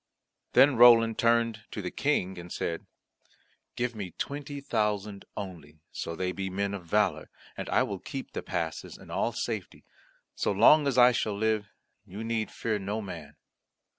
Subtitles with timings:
[0.53, 2.87] Then Roland turned to the King and said,
[3.75, 8.31] "Give me twenty thousand only, so they be men of valour, and I will keep
[8.31, 9.85] the passes in all safety.
[10.33, 11.69] So long as I shall live,
[12.03, 13.35] you need fear no man."